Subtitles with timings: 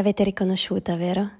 [0.00, 1.30] L'avete riconosciuta, vero?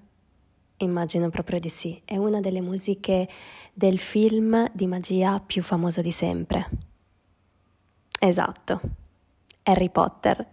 [0.77, 1.99] Immagino proprio di sì.
[2.05, 3.27] È una delle musiche
[3.73, 6.69] del film di magia più famoso di sempre.
[8.19, 8.81] Esatto,
[9.63, 10.47] Harry Potter.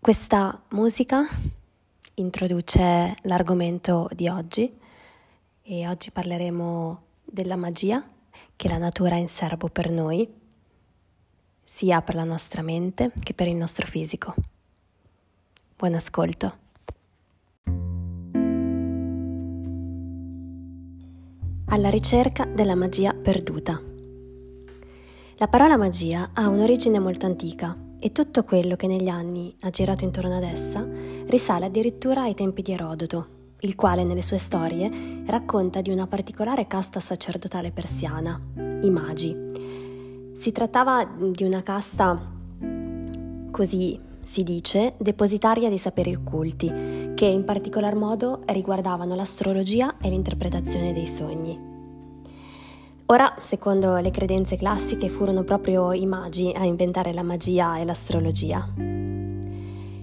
[0.00, 1.24] Questa musica
[2.14, 4.76] introduce l'argomento di oggi
[5.62, 8.04] e oggi parleremo della magia
[8.56, 10.28] che la natura ha in serbo per noi,
[11.62, 14.34] sia per la nostra mente che per il nostro fisico.
[15.78, 16.54] Buon ascolto.
[21.66, 23.78] Alla ricerca della magia perduta.
[25.36, 30.04] La parola magia ha un'origine molto antica e tutto quello che negli anni ha girato
[30.04, 30.82] intorno ad essa
[31.26, 33.28] risale addirittura ai tempi di Erodoto,
[33.60, 38.40] il quale nelle sue storie racconta di una particolare casta sacerdotale persiana,
[38.80, 39.36] i magi.
[40.32, 42.32] Si trattava di una casta
[43.50, 50.92] così si dice, depositaria di saperi occulti, che in particolar modo riguardavano l'astrologia e l'interpretazione
[50.92, 51.56] dei sogni.
[53.06, 58.68] Ora, secondo le credenze classiche, furono proprio i magi a inventare la magia e l'astrologia.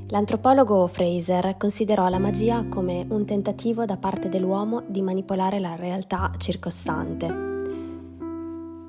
[0.08, 6.32] L'antropologo Fraser considerò la magia come un tentativo da parte dell'uomo di manipolare la realtà
[6.38, 7.52] circostante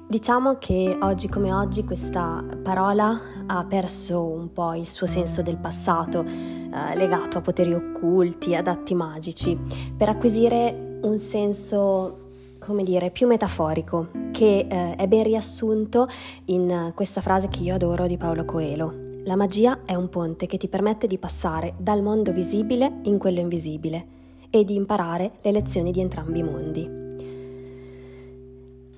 [0.07, 5.57] Diciamo che oggi come oggi questa parola ha perso un po' il suo senso del
[5.57, 9.59] passato, eh, legato a poteri occulti, ad atti magici,
[9.97, 12.19] per acquisire un senso,
[12.59, 16.09] come dire, più metaforico, che eh, è ben riassunto
[16.47, 19.03] in questa frase che io adoro di Paolo Coelho.
[19.25, 23.41] La magia è un ponte che ti permette di passare dal mondo visibile in quello
[23.41, 24.07] invisibile
[24.51, 27.04] e di imparare le lezioni di entrambi i mondi.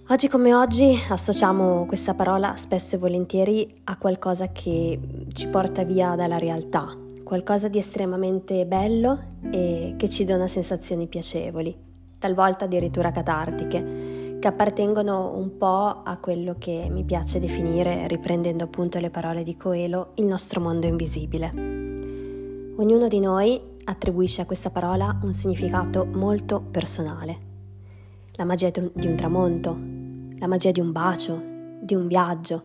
[0.09, 5.01] Oggi come oggi associamo questa parola spesso e volentieri a qualcosa che
[5.33, 9.19] ci porta via dalla realtà, qualcosa di estremamente bello
[9.51, 11.77] e che ci dona sensazioni piacevoli,
[12.21, 19.01] talvolta addirittura catartiche, che appartengono un po' a quello che mi piace definire, riprendendo appunto
[19.01, 21.51] le parole di Coelho, il nostro mondo invisibile.
[22.77, 27.39] Ognuno di noi attribuisce a questa parola un significato molto personale.
[28.35, 29.95] La magia di un tramonto,
[30.39, 31.43] la magia di un bacio,
[31.81, 32.65] di un viaggio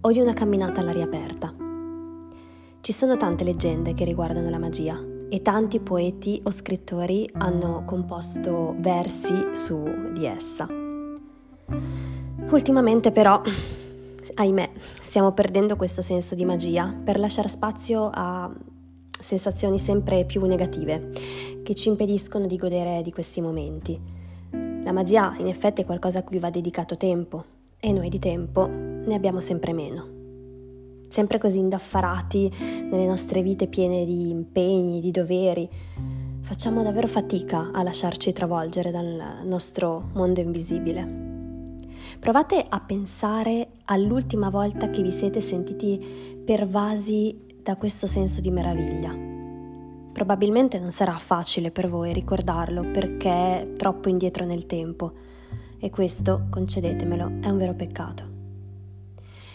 [0.00, 1.54] o di una camminata all'aria aperta.
[2.80, 8.74] Ci sono tante leggende che riguardano la magia e tanti poeti o scrittori hanno composto
[8.78, 10.66] versi su di essa.
[12.50, 13.40] Ultimamente però,
[14.34, 14.70] ahimè,
[15.00, 18.50] stiamo perdendo questo senso di magia per lasciare spazio a
[19.20, 21.10] sensazioni sempre più negative
[21.62, 24.19] che ci impediscono di godere di questi momenti.
[24.82, 27.44] La magia in effetti è qualcosa a cui va dedicato tempo
[27.78, 30.18] e noi di tempo ne abbiamo sempre meno.
[31.08, 32.50] Sempre così indaffarati
[32.90, 35.68] nelle nostre vite piene di impegni, di doveri,
[36.40, 41.28] facciamo davvero fatica a lasciarci travolgere dal nostro mondo invisibile.
[42.18, 49.29] Provate a pensare all'ultima volta che vi siete sentiti pervasi da questo senso di meraviglia
[50.12, 55.12] Probabilmente non sarà facile per voi ricordarlo perché è troppo indietro nel tempo
[55.78, 58.28] e questo, concedetemelo, è un vero peccato.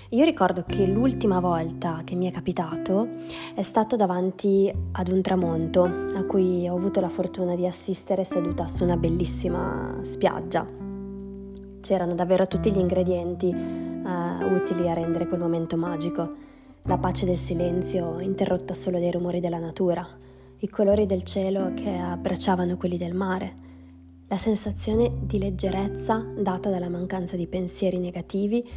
[0.09, 3.07] Io ricordo che l'ultima volta che mi è capitato
[3.53, 8.65] è stato davanti ad un tramonto a cui ho avuto la fortuna di assistere seduta
[8.67, 10.65] su una bellissima spiaggia.
[11.81, 16.33] C'erano davvero tutti gli ingredienti uh, utili a rendere quel momento magico.
[16.83, 20.07] La pace del silenzio interrotta solo dai rumori della natura,
[20.59, 23.63] i colori del cielo che abbracciavano quelli del mare,
[24.27, 28.67] la sensazione di leggerezza data dalla mancanza di pensieri negativi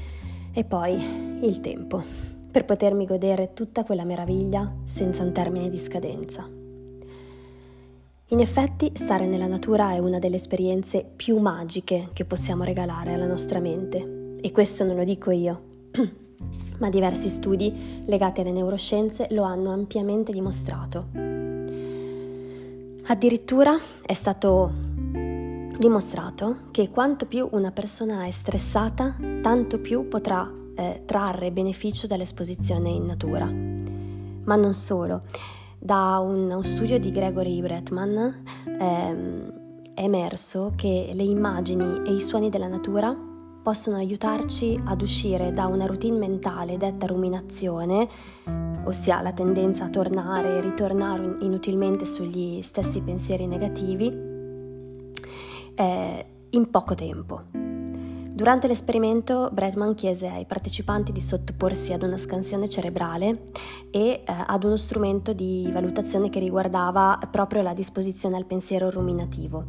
[0.52, 0.94] e poi
[1.42, 2.02] il tempo
[2.50, 6.48] per potermi godere tutta quella meraviglia senza un termine di scadenza.
[8.31, 13.26] In effetti, stare nella natura è una delle esperienze più magiche che possiamo regalare alla
[13.26, 14.36] nostra mente.
[14.40, 15.62] E questo non lo dico io,
[16.78, 21.27] ma diversi studi legati alle neuroscienze lo hanno ampiamente dimostrato.
[23.10, 24.70] Addirittura è stato
[25.78, 30.46] dimostrato che quanto più una persona è stressata, tanto più potrà
[30.76, 33.46] eh, trarre beneficio dall'esposizione in natura.
[33.46, 35.22] Ma non solo.
[35.78, 38.44] Da un, studio di Gregory Bretman
[38.78, 39.52] ehm,
[39.94, 43.16] è emerso che le immagini e i suoni della natura
[43.62, 48.08] possono aiutarci ad uscire da una routine mentale detta ruminazione,
[48.84, 54.06] ossia la tendenza a tornare e ritornare inutilmente sugli stessi pensieri negativi,
[55.75, 57.43] eh, in poco tempo.
[58.38, 63.46] Durante l'esperimento Bretman chiese ai partecipanti di sottoporsi ad una scansione cerebrale
[63.90, 69.64] e eh, ad uno strumento di valutazione che riguardava proprio la disposizione al pensiero ruminativo.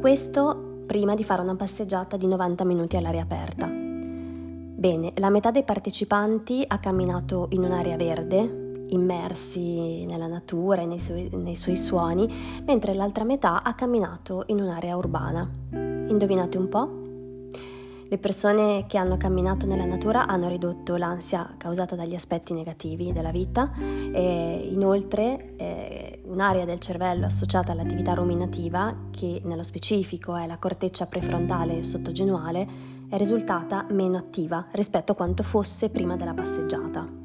[0.00, 3.66] Questo prima di fare una passeggiata di 90 minuti all'aria aperta.
[3.66, 10.98] Bene, la metà dei partecipanti ha camminato in un'area verde, immersi nella natura e nei
[10.98, 12.30] suoi, nei suoi suoni,
[12.64, 15.48] mentre l'altra metà ha camminato in un'area urbana.
[15.70, 17.03] Indovinate un po'?
[18.06, 23.30] Le persone che hanno camminato nella natura hanno ridotto l'ansia causata dagli aspetti negativi della
[23.30, 30.58] vita e inoltre eh, un'area del cervello associata all'attività ruminativa, che nello specifico è la
[30.58, 32.66] corteccia prefrontale sottogenuale,
[33.08, 37.22] è risultata meno attiva rispetto a quanto fosse prima della passeggiata.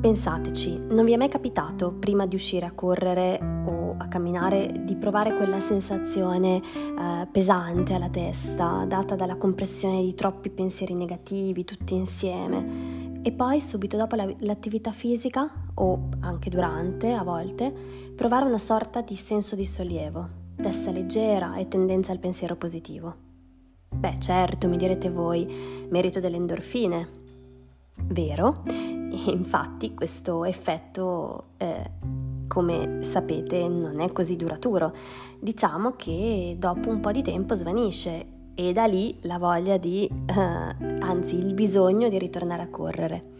[0.00, 3.49] Pensateci, non vi è mai capitato prima di uscire a correre
[4.00, 10.48] a camminare di provare quella sensazione eh, pesante alla testa, data dalla compressione di troppi
[10.50, 17.22] pensieri negativi tutti insieme e poi subito dopo la, l'attività fisica o anche durante a
[17.22, 17.72] volte
[18.16, 23.28] provare una sorta di senso di sollievo, testa leggera e tendenza al pensiero positivo.
[23.94, 27.18] Beh certo, mi direte voi, merito delle endorfine.
[28.04, 28.62] Vero?
[29.10, 31.90] Infatti questo effetto, eh,
[32.46, 34.94] come sapete, non è così duraturo.
[35.38, 40.32] Diciamo che dopo un po' di tempo svanisce e da lì la voglia di, eh,
[41.00, 43.38] anzi il bisogno di ritornare a correre.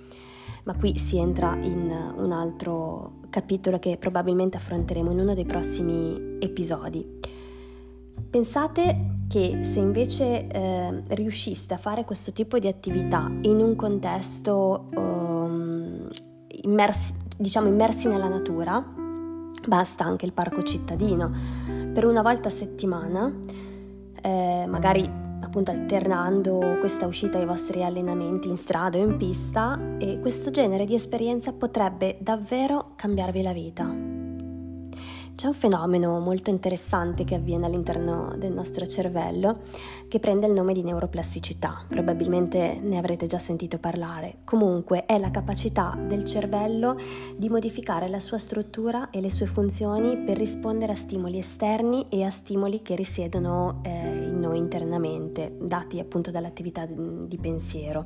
[0.64, 6.38] Ma qui si entra in un altro capitolo che probabilmente affronteremo in uno dei prossimi
[6.38, 7.19] episodi.
[8.30, 14.88] Pensate che se invece eh, riusciste a fare questo tipo di attività in un contesto
[14.94, 16.08] um,
[16.62, 18.84] immersi, diciamo immersi nella natura,
[19.66, 21.32] basta anche il parco cittadino,
[21.92, 23.32] per una volta a settimana,
[24.22, 25.10] eh, magari
[25.40, 30.84] appunto alternando questa uscita ai vostri allenamenti in strada o in pista, e questo genere
[30.84, 34.19] di esperienza potrebbe davvero cambiarvi la vita.
[35.40, 39.60] C'è un fenomeno molto interessante che avviene all'interno del nostro cervello
[40.06, 41.87] che prende il nome di neuroplasticità.
[41.88, 44.40] Probabilmente ne avrete già sentito parlare.
[44.44, 46.94] Comunque è la capacità del cervello
[47.38, 52.22] di modificare la sua struttura e le sue funzioni per rispondere a stimoli esterni e
[52.22, 58.04] a stimoli che risiedono eh, in noi internamente, dati appunto dall'attività di pensiero.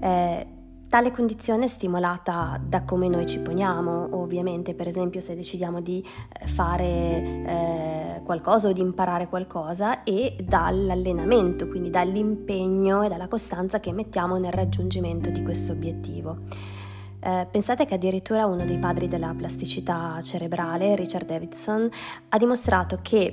[0.00, 0.46] Eh,
[0.88, 6.02] Tale condizione è stimolata da come noi ci poniamo, ovviamente per esempio se decidiamo di
[6.02, 13.80] eh, fare eh, qualcosa o di imparare qualcosa e dall'allenamento, quindi dall'impegno e dalla costanza
[13.80, 16.38] che mettiamo nel raggiungimento di questo obiettivo.
[17.20, 21.86] Eh, pensate che addirittura uno dei padri della plasticità cerebrale, Richard Davidson,
[22.30, 23.30] ha dimostrato che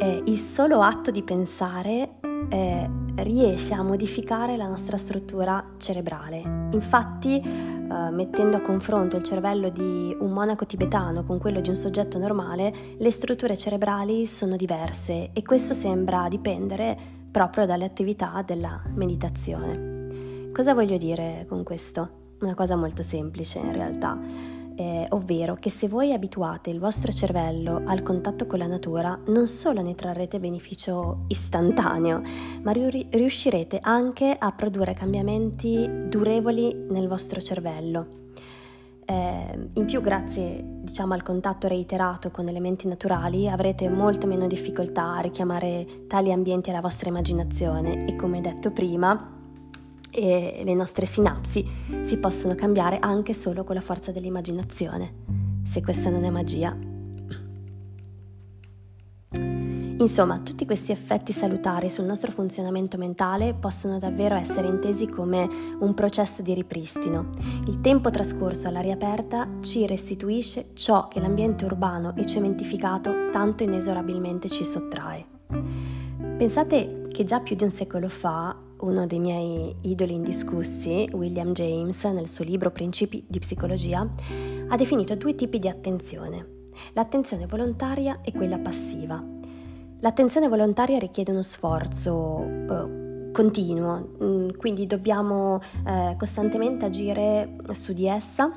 [0.00, 2.16] eh, il solo atto di pensare
[2.48, 6.68] eh, riesce a modificare la nostra struttura cerebrale.
[6.72, 11.76] Infatti, eh, mettendo a confronto il cervello di un monaco tibetano con quello di un
[11.76, 16.96] soggetto normale, le strutture cerebrali sono diverse e questo sembra dipendere
[17.30, 20.48] proprio dalle attività della meditazione.
[20.52, 22.18] Cosa voglio dire con questo?
[22.40, 24.18] Una cosa molto semplice in realtà
[24.80, 29.46] eh, ovvero che se voi abituate il vostro cervello al contatto con la natura, non
[29.46, 32.22] solo ne trarrete beneficio istantaneo,
[32.62, 38.18] ma riuscirete anche a produrre cambiamenti durevoli nel vostro cervello.
[39.04, 45.16] Eh, in più, grazie diciamo, al contatto reiterato con elementi naturali, avrete molte meno difficoltà
[45.16, 49.39] a richiamare tali ambienti alla vostra immaginazione e, come detto prima,
[50.10, 51.66] e le nostre sinapsi
[52.02, 55.14] si possono cambiare anche solo con la forza dell'immaginazione.
[55.64, 56.76] Se questa non è magia.
[60.00, 65.46] Insomma, tutti questi effetti salutari sul nostro funzionamento mentale possono davvero essere intesi come
[65.78, 67.28] un processo di ripristino.
[67.66, 74.48] Il tempo trascorso all'aria aperta ci restituisce ciò che l'ambiente urbano e cementificato tanto inesorabilmente
[74.48, 75.26] ci sottrae.
[76.38, 82.04] Pensate che già più di un secolo fa uno dei miei idoli indiscussi, William James,
[82.04, 84.08] nel suo libro Principi di psicologia,
[84.68, 86.46] ha definito due tipi di attenzione,
[86.92, 89.22] l'attenzione volontaria e quella passiva.
[90.00, 98.06] L'attenzione volontaria richiede uno sforzo eh, continuo, mm, quindi dobbiamo eh, costantemente agire su di
[98.06, 98.50] essa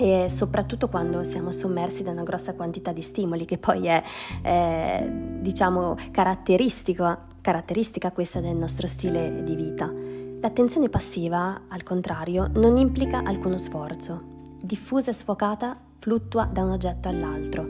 [0.00, 4.02] e soprattutto quando siamo sommersi da una grossa quantità di stimoli, che poi è,
[4.42, 9.90] eh, diciamo, caratteristico caratteristica questa del nostro stile di vita.
[9.90, 14.20] L'attenzione passiva, al contrario, non implica alcuno sforzo.
[14.60, 17.66] Diffusa e sfocata, fluttua da un oggetto all'altro.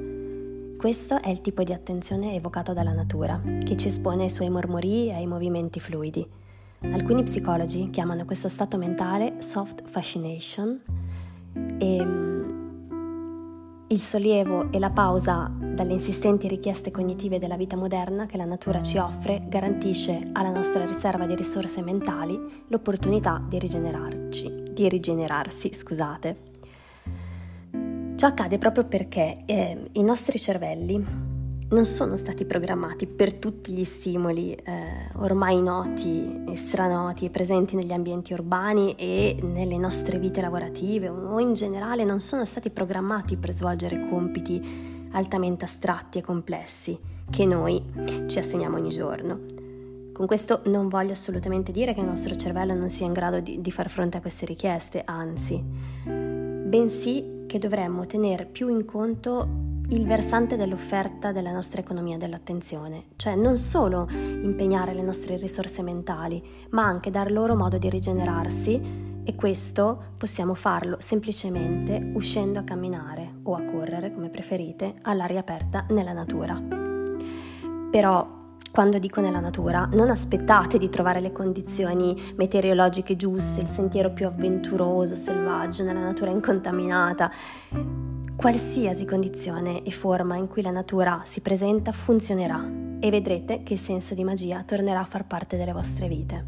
[0.76, 5.10] Questo è il tipo di attenzione evocato dalla natura, che ci espone ai suoi mormorii
[5.10, 6.28] e ai movimenti fluidi.
[6.80, 10.80] Alcuni psicologi chiamano questo stato mentale soft fascination
[11.78, 12.27] e
[13.90, 18.82] il sollievo e la pausa dalle insistenti richieste cognitive della vita moderna che la natura
[18.82, 26.36] ci offre garantisce alla nostra riserva di risorse mentali l'opportunità di rigenerarci, di rigenerarsi, scusate.
[28.16, 31.27] Ciò accade proprio perché eh, i nostri cervelli
[31.70, 37.76] non sono stati programmati per tutti gli stimoli eh, ormai noti e stranoti e presenti
[37.76, 43.36] negli ambienti urbani e nelle nostre vite lavorative o in generale non sono stati programmati
[43.36, 46.98] per svolgere compiti altamente astratti e complessi
[47.28, 47.82] che noi
[48.26, 49.38] ci assegniamo ogni giorno.
[50.12, 53.60] Con questo non voglio assolutamente dire che il nostro cervello non sia in grado di,
[53.60, 55.62] di far fronte a queste richieste, anzi,
[56.02, 63.34] bensì che dovremmo tenere più in conto il versante dell'offerta della nostra economia dell'attenzione, cioè
[63.34, 69.34] non solo impegnare le nostre risorse mentali, ma anche dar loro modo di rigenerarsi e
[69.34, 76.12] questo possiamo farlo semplicemente uscendo a camminare o a correre, come preferite, all'aria aperta nella
[76.12, 76.60] natura.
[77.90, 78.36] Però
[78.70, 84.26] quando dico nella natura, non aspettate di trovare le condizioni meteorologiche giuste, il sentiero più
[84.26, 87.30] avventuroso, selvaggio, nella natura incontaminata.
[88.38, 92.64] Qualsiasi condizione e forma in cui la natura si presenta funzionerà
[93.00, 96.46] e vedrete che il senso di magia tornerà a far parte delle vostre vite.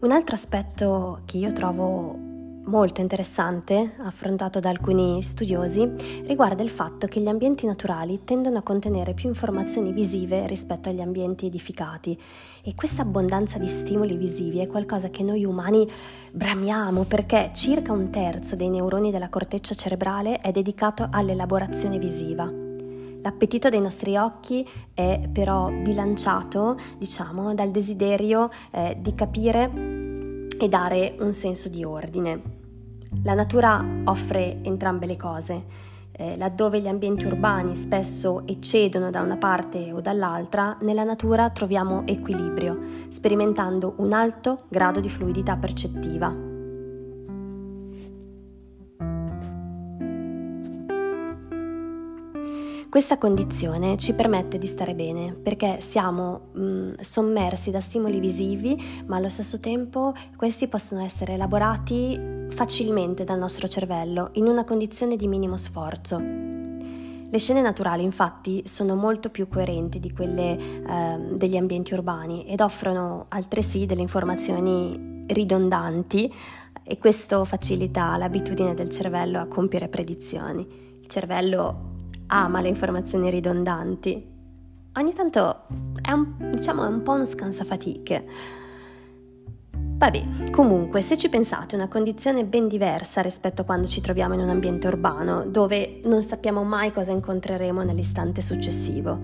[0.00, 2.27] Un altro aspetto che io trovo
[2.68, 5.90] molto interessante, affrontato da alcuni studiosi,
[6.26, 11.00] riguarda il fatto che gli ambienti naturali tendono a contenere più informazioni visive rispetto agli
[11.00, 12.18] ambienti edificati
[12.62, 15.88] e questa abbondanza di stimoli visivi è qualcosa che noi umani
[16.30, 22.44] bramiamo perché circa un terzo dei neuroni della corteccia cerebrale è dedicato all'elaborazione visiva.
[23.22, 29.70] L'appetito dei nostri occhi è però bilanciato, diciamo, dal desiderio eh, di capire
[30.60, 32.57] e dare un senso di ordine.
[33.22, 35.64] La natura offre entrambe le cose.
[36.12, 42.04] Eh, laddove gli ambienti urbani spesso eccedono da una parte o dall'altra, nella natura troviamo
[42.06, 42.76] equilibrio,
[43.08, 46.46] sperimentando un alto grado di fluidità percettiva.
[52.90, 58.82] Questa condizione ci permette di stare bene perché siamo mh, mm, sommersi da stimoli visivi,
[59.06, 65.16] ma allo stesso tempo questi possono essere elaborati facilmente dal nostro cervello in una condizione
[65.16, 66.18] di minimo sforzo.
[67.30, 72.60] Le scene naturali infatti sono molto più coerenti di quelle eh, degli ambienti urbani ed
[72.60, 76.32] offrono altresì delle informazioni ridondanti
[76.82, 80.66] e questo facilita l'abitudine del cervello a compiere predizioni.
[81.00, 81.96] Il cervello
[82.28, 84.36] ama le informazioni ridondanti.
[84.94, 85.64] Ogni tanto
[86.00, 88.26] è un, diciamo, è un po' uno scansafatiche.
[89.98, 94.34] Vabbè, comunque, se ci pensate, è una condizione ben diversa rispetto a quando ci troviamo
[94.34, 99.18] in un ambiente urbano, dove non sappiamo mai cosa incontreremo nell'istante successivo.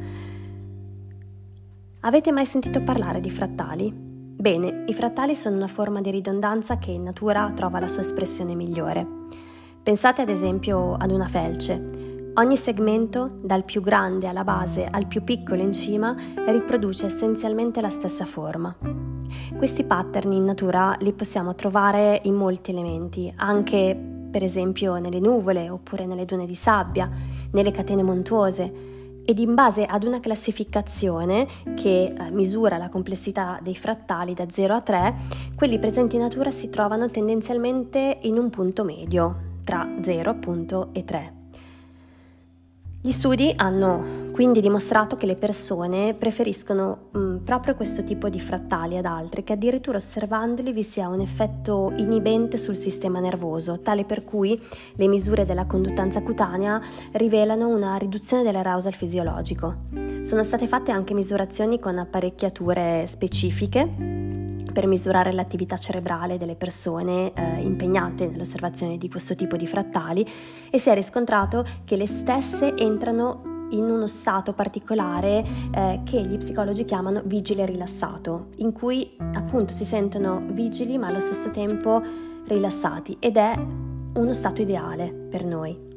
[2.01, 3.91] Avete mai sentito parlare di frattali?
[3.95, 8.57] Bene, i frattali sono una forma di ridondanza che in natura trova la sua espressione
[8.57, 9.07] migliore.
[9.81, 12.33] Pensate ad esempio ad una felce.
[12.35, 17.91] Ogni segmento, dal più grande alla base al più piccolo in cima, riproduce essenzialmente la
[17.91, 19.14] stessa forma.
[19.65, 23.99] Questi pattern in natura li possiamo trovare in molti elementi, anche
[24.31, 27.09] per esempio nelle nuvole oppure nelle dune di sabbia,
[27.51, 33.75] nelle catene montuose, ed in base ad una classificazione che eh, misura la complessità dei
[33.75, 35.15] frattali da 0 a 3,
[35.57, 41.05] quelli presenti in natura si trovano tendenzialmente in un punto medio, tra 0 appunto e
[41.05, 41.33] 3.
[43.01, 48.41] Gli studi hanno quindi dimostrato che le persone preferiscono mh, mm, proprio questo tipo di
[48.41, 54.05] frattali ad altri, che addirittura osservandoli vi sia un effetto inibente sul sistema nervoso, tale
[54.05, 54.61] per cui
[54.97, 59.77] le misure della conduttanza cutanea rivelano una riduzione dell'arousal fisiologico.
[60.23, 63.89] Sono state fatte anche misurazioni con apparecchiature specifiche
[64.73, 70.27] per misurare l'attività cerebrale delle persone eh, impegnate nell'osservazione di questo tipo di frattali
[70.71, 76.39] e si è riscontrato che le stesse entrano in uno stato particolare eh, che gli
[76.39, 82.03] psicologi chiamano vigile rilassato, in cui appunto si sentono vigili ma allo stesso tempo
[82.47, 83.55] rilassati ed è
[84.15, 85.94] uno stato ideale per noi.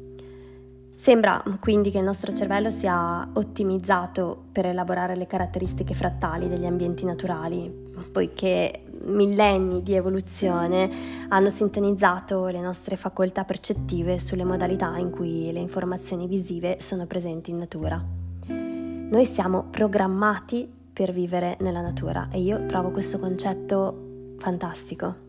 [0.98, 7.04] Sembra quindi che il nostro cervello sia ottimizzato per elaborare le caratteristiche frattali degli ambienti
[7.04, 7.72] naturali,
[8.10, 10.90] poiché millenni di evoluzione
[11.28, 17.52] hanno sintonizzato le nostre facoltà percettive sulle modalità in cui le informazioni visive sono presenti
[17.52, 18.04] in natura.
[18.48, 25.27] Noi siamo programmati per vivere nella natura e io trovo questo concetto fantastico.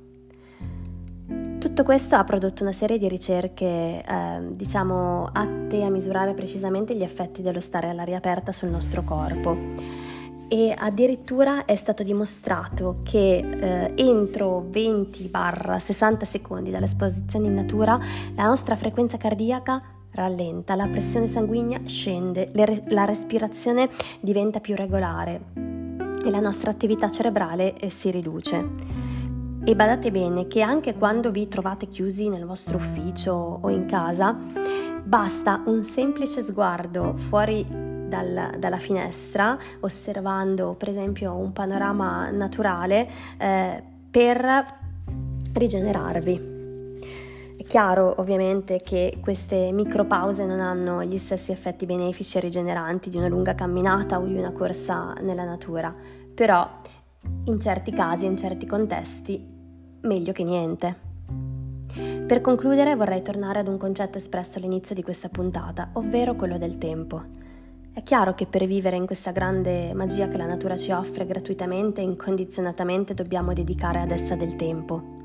[1.80, 7.04] Tutto questo ha prodotto una serie di ricerche, eh, diciamo, atte a misurare precisamente gli
[7.04, 9.56] effetti dello stare all'aria aperta sul nostro corpo
[10.50, 17.98] e addirittura è stato dimostrato che eh, entro 20-60 secondi dall'esposizione in natura
[18.36, 19.82] la nostra frequenza cardiaca
[20.12, 23.88] rallenta, la pressione sanguigna scende, re- la respirazione
[24.20, 25.42] diventa più regolare
[26.26, 29.09] e la nostra attività cerebrale eh, si riduce.
[29.64, 34.36] E badate bene che anche quando vi trovate chiusi nel vostro ufficio o in casa,
[35.04, 37.66] basta un semplice sguardo fuori
[38.10, 44.66] dal, dalla finestra, osservando per esempio un panorama naturale, eh, per
[45.54, 46.58] rigenerarvi.
[47.58, 53.18] È chiaro ovviamente che queste micropause non hanno gli stessi effetti benefici e rigeneranti di
[53.18, 55.94] una lunga camminata o di una corsa nella natura,
[56.34, 56.68] però
[57.46, 59.46] in certi casi, in certi contesti,
[60.02, 61.08] meglio che niente.
[62.26, 66.78] Per concludere vorrei tornare ad un concetto espresso all'inizio di questa puntata, ovvero quello del
[66.78, 67.24] tempo.
[67.92, 72.02] È chiaro che per vivere in questa grande magia che la natura ci offre gratuitamente
[72.02, 75.18] e incondizionatamente dobbiamo dedicare ad essa del tempo.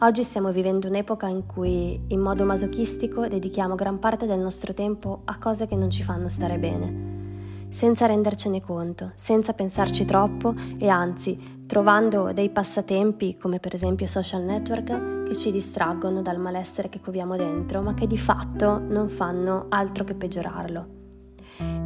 [0.00, 5.20] Oggi stiamo vivendo un'epoca in cui, in modo masochistico, dedichiamo gran parte del nostro tempo
[5.26, 7.19] a cose che non ci fanno stare bene,
[7.70, 14.42] senza rendercene conto, senza pensarci troppo e anzi trovando dei passatempi come per esempio social
[14.42, 19.66] network che ci distraggono dal malessere che coviamo dentro, ma che di fatto non fanno
[19.68, 20.98] altro che peggiorarlo.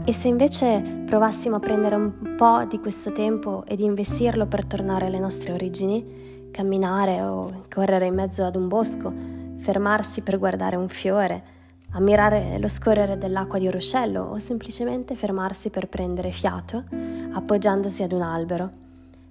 [0.07, 5.07] E se invece provassimo a prendere un po' di questo tempo ed investirlo per tornare
[5.07, 9.13] alle nostre origini, camminare o correre in mezzo ad un bosco,
[9.59, 11.54] fermarsi per guardare un fiore,
[11.95, 16.85] ammirare lo scorrere dell'acqua di un ruscello o semplicemente fermarsi per prendere fiato
[17.33, 18.71] appoggiandosi ad un albero,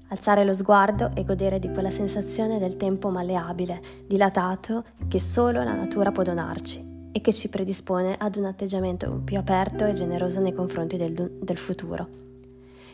[0.09, 5.73] alzare lo sguardo e godere di quella sensazione del tempo malleabile, dilatato che solo la
[5.73, 10.53] natura può donarci e che ci predispone ad un atteggiamento più aperto e generoso nei
[10.53, 12.07] confronti del, del futuro.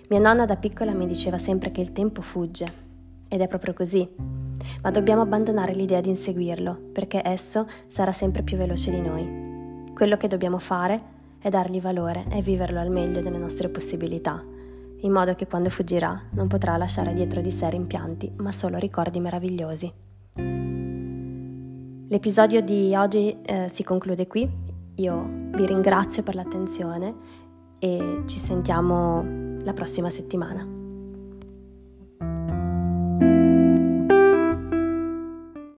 [0.10, 2.88] Mia nonna da piccola mi diceva sempre che il tempo fugge,
[3.28, 4.08] ed è proprio così,
[4.82, 9.49] ma dobbiamo abbandonare l'idea di inseguirlo, perché esso sarà sempre più veloce di noi.
[10.00, 11.02] Quello che dobbiamo fare
[11.40, 14.42] è dargli valore e viverlo al meglio delle nostre possibilità,
[15.02, 19.20] in modo che quando fuggirà non potrà lasciare dietro di sé rimpianti, ma solo ricordi
[19.20, 19.92] meravigliosi.
[22.08, 24.50] L'episodio di oggi eh, si conclude qui,
[24.96, 27.16] io vi ringrazio per l'attenzione
[27.78, 30.79] e ci sentiamo la prossima settimana.